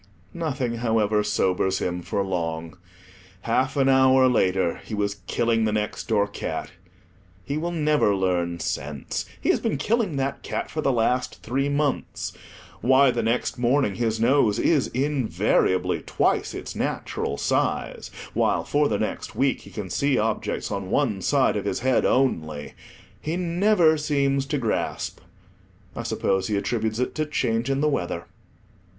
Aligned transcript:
Nothing, 0.33 0.77
however, 0.77 1.23
sobers 1.23 1.77
him 1.77 2.01
for 2.01 2.23
long. 2.23 2.75
Half 3.41 3.77
an 3.77 3.87
hour 3.87 4.27
later, 4.27 4.77
he 4.83 4.95
was 4.95 5.21
killing 5.27 5.63
the 5.65 5.71
next 5.71 6.07
door 6.07 6.27
cat. 6.27 6.71
He 7.43 7.55
will 7.55 7.69
never 7.71 8.15
learn 8.15 8.59
sense; 8.59 9.27
he 9.39 9.49
has 9.49 9.59
been 9.59 9.77
killing 9.77 10.15
that 10.15 10.41
cat 10.41 10.71
for 10.71 10.81
the 10.81 10.91
last 10.91 11.43
three 11.43 11.69
months. 11.69 12.33
Why 12.81 13.11
the 13.11 13.21
next 13.21 13.59
morning 13.59 13.93
his 13.93 14.19
nose 14.19 14.57
is 14.57 14.87
invariably 14.87 16.01
twice 16.03 16.55
its 16.55 16.75
natural 16.75 17.37
size, 17.37 18.09
while 18.33 18.63
for 18.63 18.87
the 18.87 18.97
next 18.97 19.35
week 19.35 19.61
he 19.61 19.69
can 19.69 19.91
see 19.91 20.17
objects 20.17 20.71
on 20.71 20.89
one 20.89 21.21
side 21.21 21.55
of 21.55 21.65
his 21.65 21.81
head 21.81 22.05
only, 22.07 22.73
he 23.21 23.37
never 23.37 23.97
seems 23.99 24.47
to 24.47 24.57
grasp; 24.57 25.19
I 25.95 26.01
suppose 26.01 26.47
he 26.47 26.57
attributes 26.57 26.97
it 26.97 27.13
to 27.13 27.27
change 27.27 27.69
in 27.69 27.81
the 27.81 27.87
weather. 27.89 28.25